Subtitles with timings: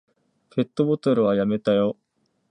[0.49, 1.95] ペットボトルはやめたよ。